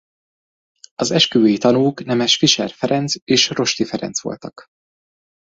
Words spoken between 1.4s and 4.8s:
tanúk nemes Fischer Ferenc és Rosty Ferenc voltak.